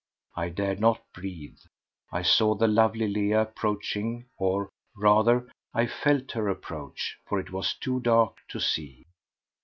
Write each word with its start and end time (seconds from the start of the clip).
I 0.35 0.49
dared 0.49 0.79
not 0.79 1.03
breathe. 1.13 1.59
I 2.11 2.23
saw 2.23 2.55
the 2.55 2.65
lovely 2.67 3.07
Leah 3.07 3.43
approaching, 3.43 4.25
or, 4.35 4.71
rather, 4.95 5.47
I 5.75 5.85
felt 5.85 6.31
her 6.31 6.49
approach, 6.49 7.19
for 7.27 7.39
it 7.39 7.51
was 7.51 7.75
too 7.75 7.99
dark 7.99 8.37
to 8.49 8.59
see. 8.59 9.05